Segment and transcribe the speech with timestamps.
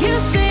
[0.00, 0.43] You see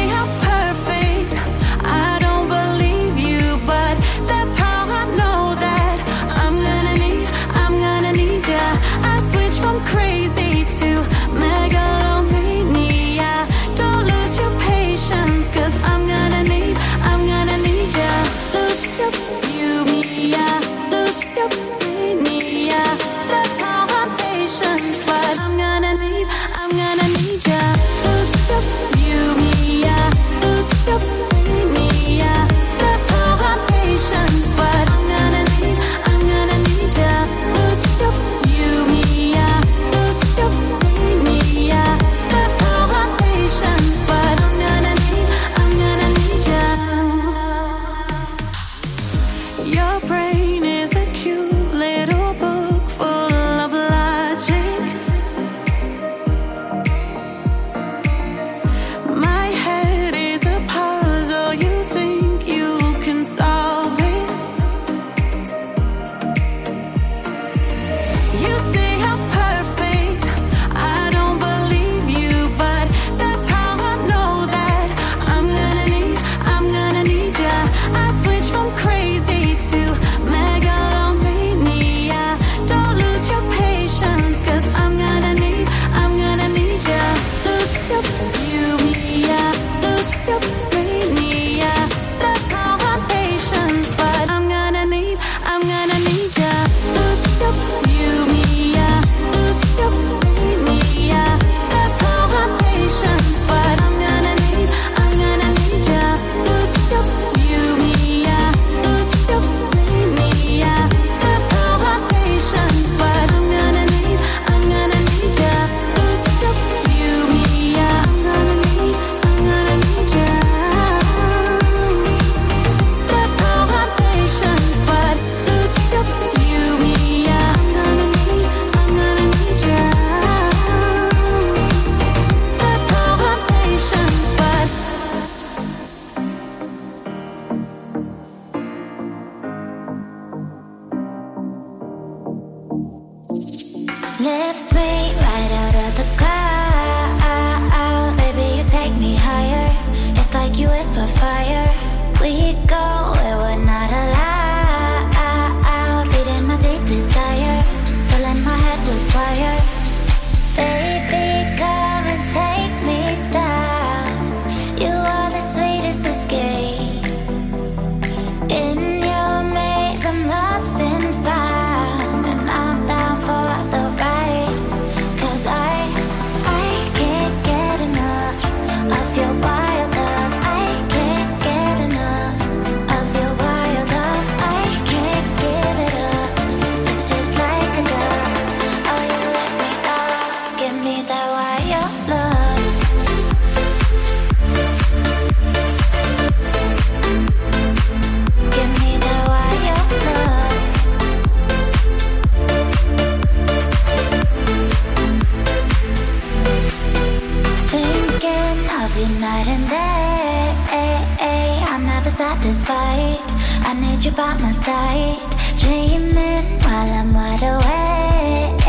[214.15, 215.17] by my side,
[215.58, 218.63] dreaming while I'm wide awake.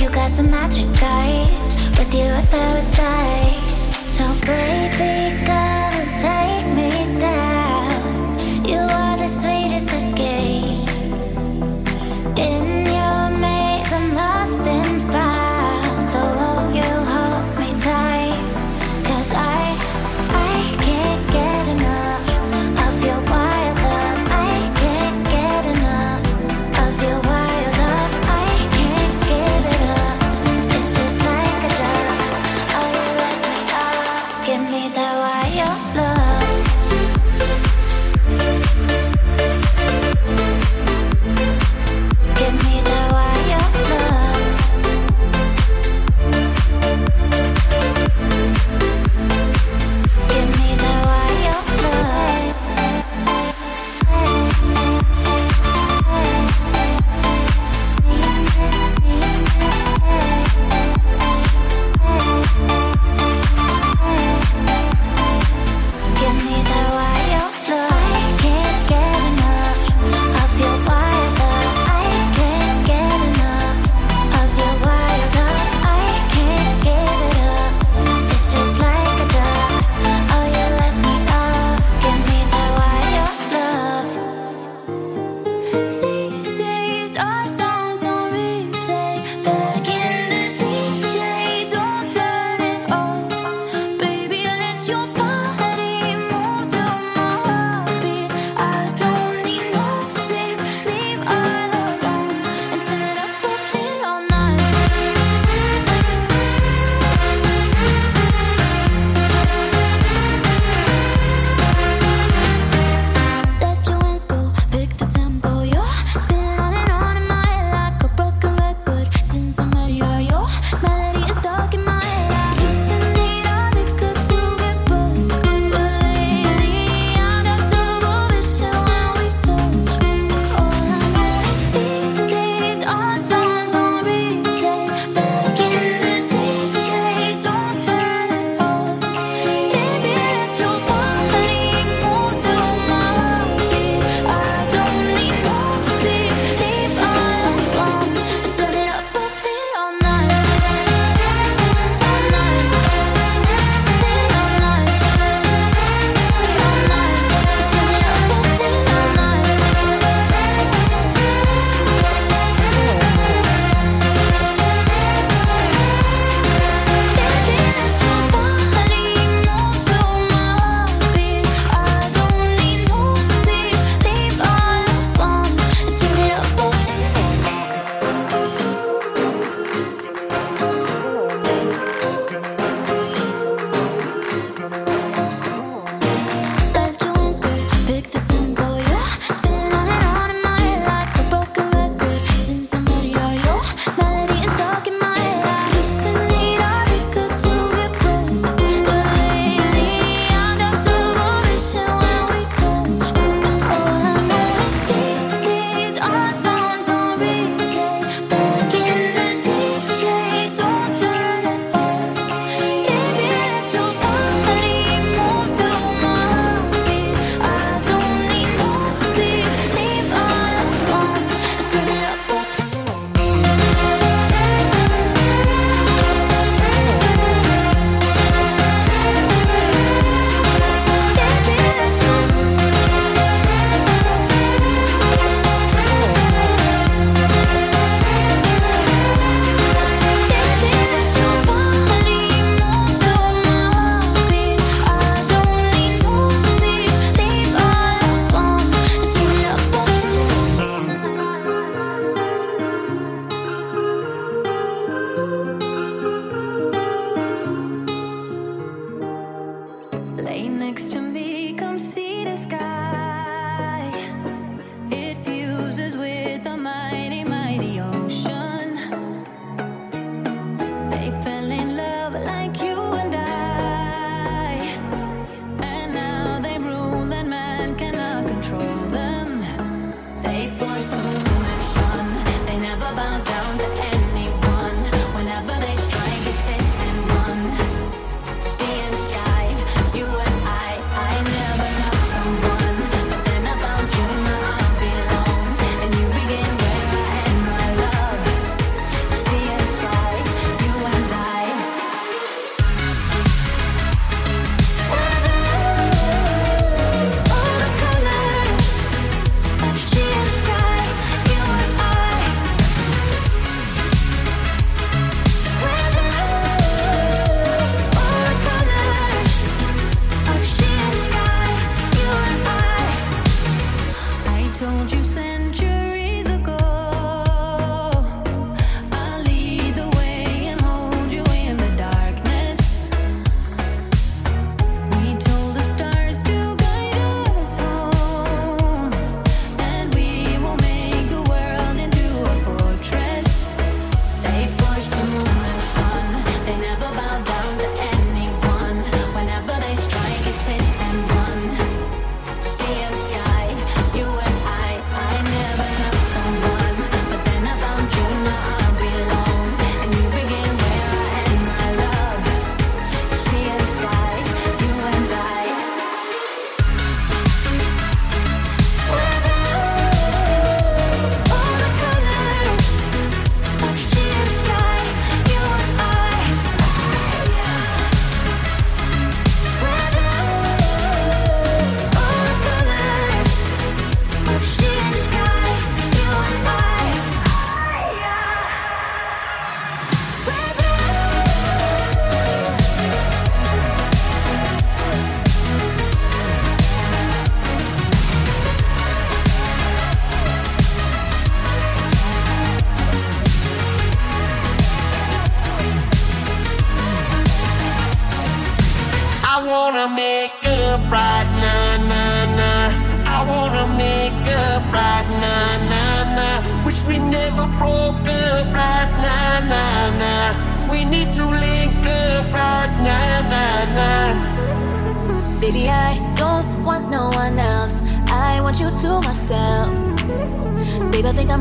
[0.00, 3.96] You got some magic eyes, with you it's paradise.
[4.16, 4.79] So breathe.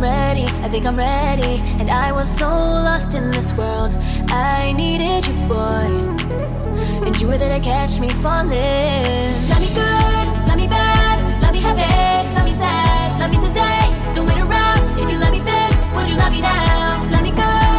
[0.09, 1.55] ready, I think I'm ready.
[1.79, 2.49] And I was so
[2.87, 3.91] lost in this world,
[4.29, 5.89] I needed you, boy.
[7.05, 9.31] And you were there to catch me falling.
[9.51, 13.83] Love me good, love me bad, love me happy, love me sad, love me today.
[14.13, 17.11] Don't wait around, if you love me then, would you love me now?
[17.13, 17.78] Love me good.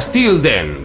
[0.00, 0.77] Styl Dance.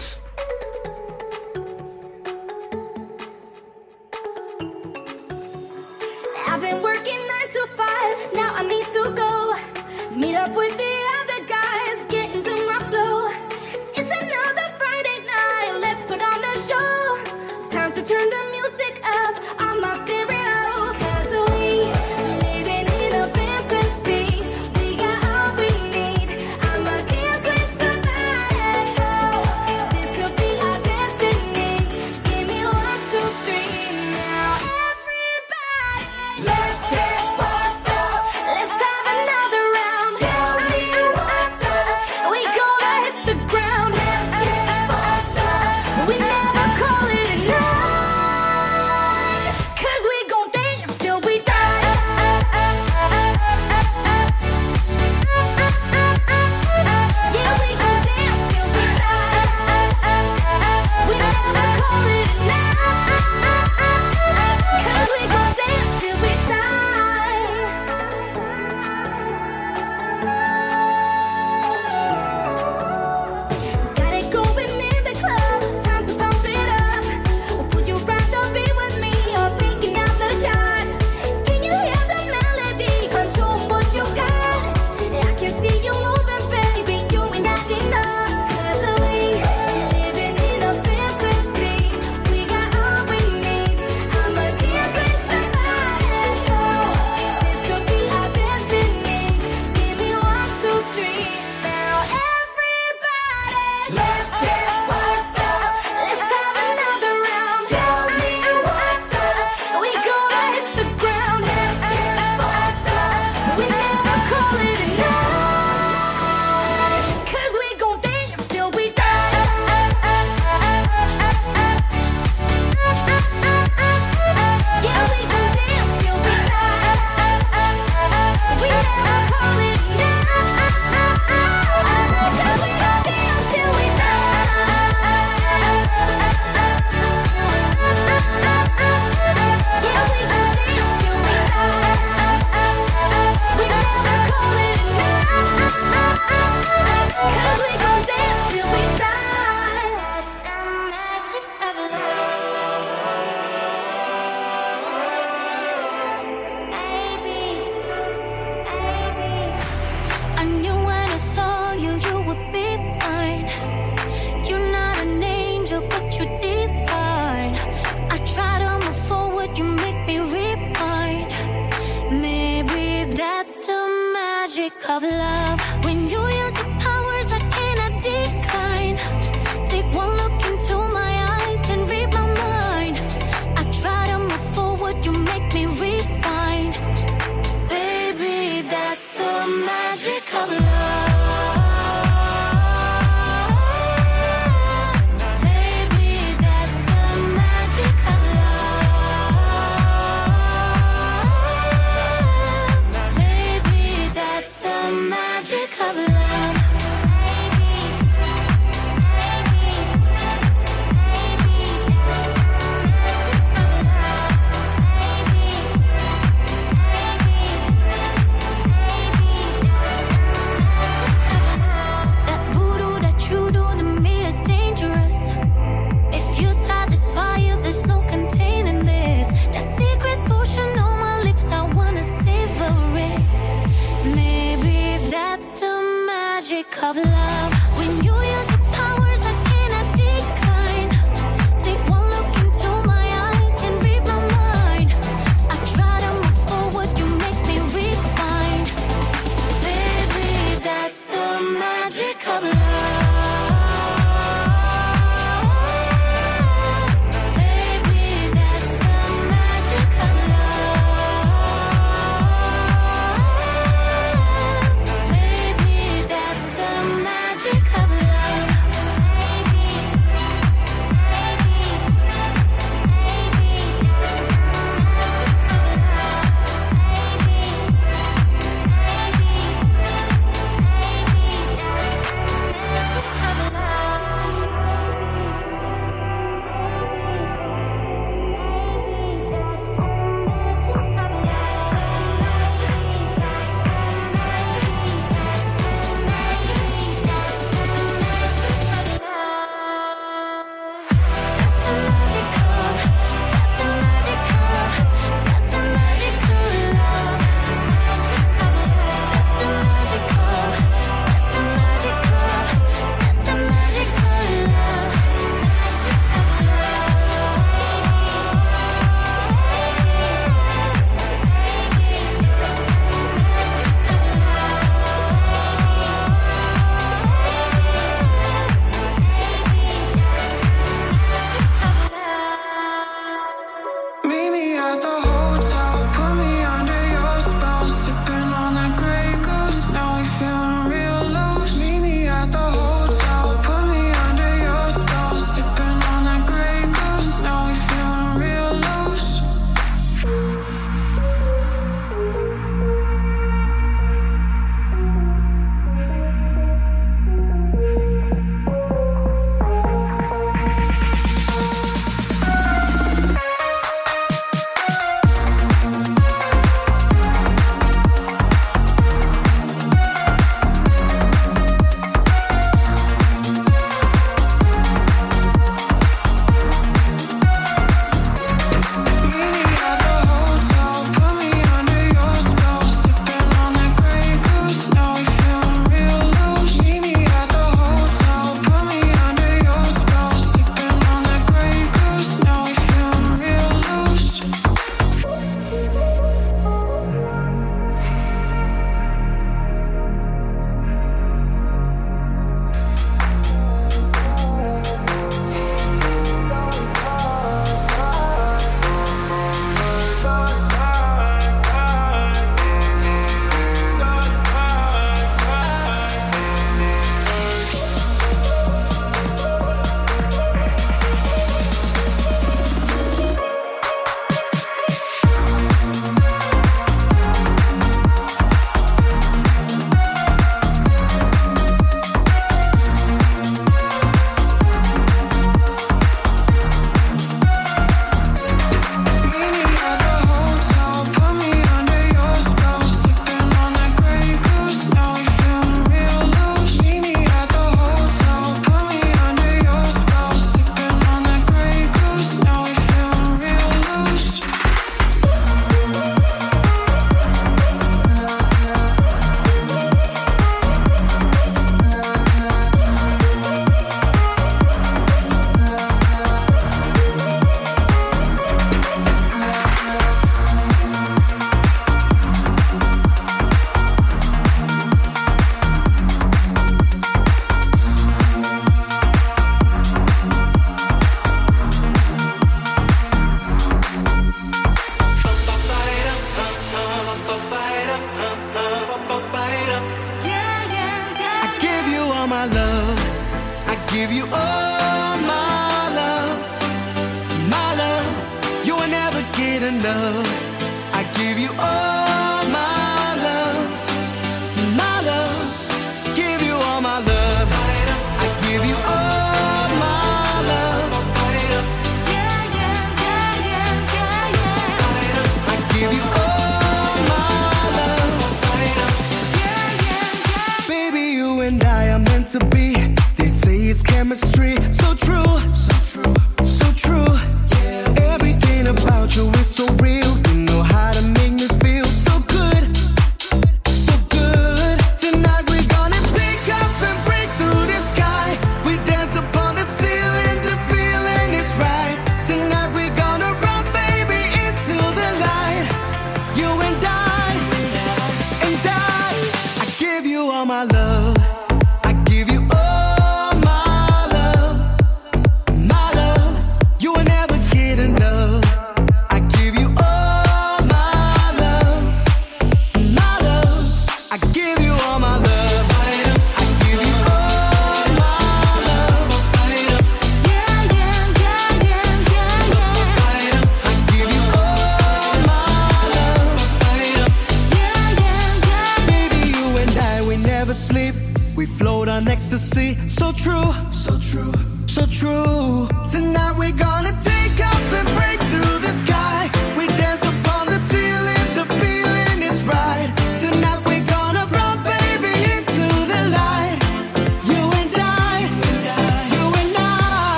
[523.61, 524.62] Chemistry.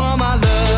[0.00, 0.69] All my love.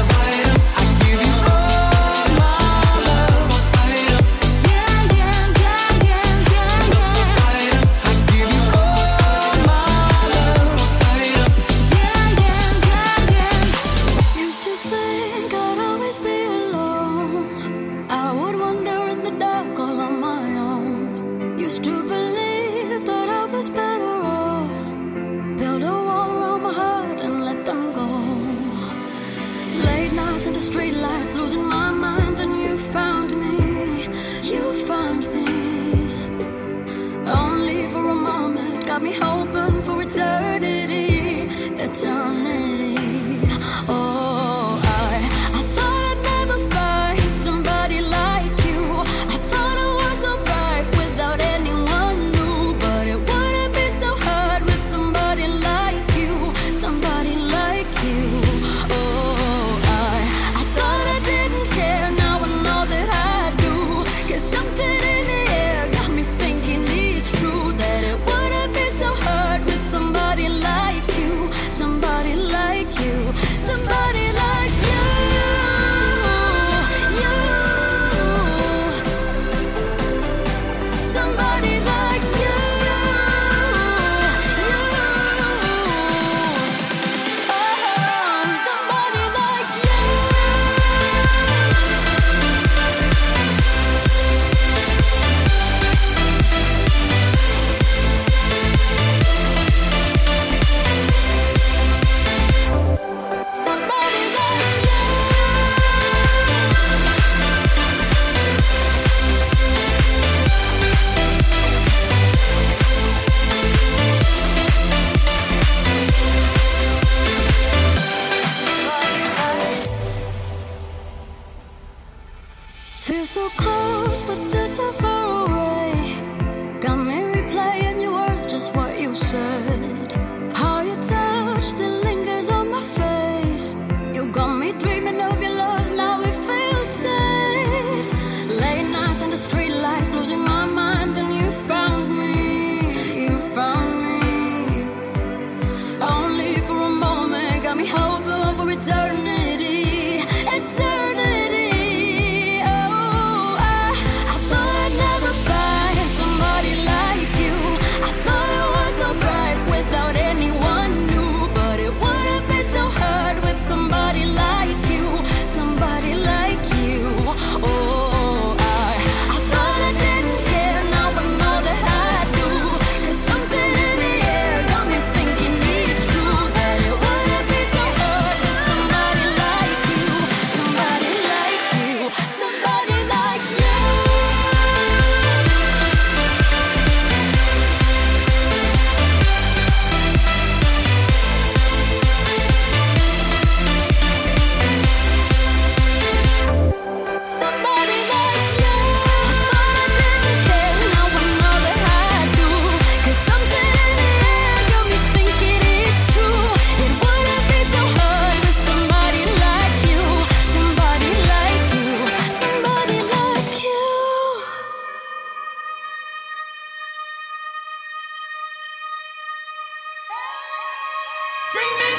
[221.55, 221.91] Nothing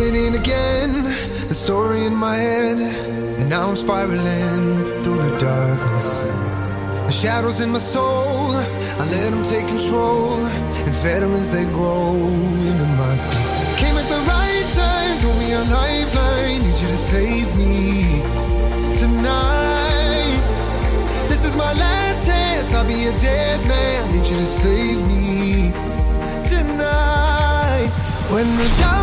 [0.00, 1.04] in again,
[1.48, 6.16] the story in my head, and now I'm spiraling through the darkness.
[7.06, 10.94] The shadows in my soul, I let them take control and
[11.34, 13.58] as they grow into monsters.
[13.76, 18.22] Came at the right time, told me a lifeline, need you to save me
[18.94, 20.40] tonight.
[21.28, 25.70] This is my last chance, I'll be a dead man, need you to save me
[26.48, 27.90] tonight.
[28.30, 29.02] When the dark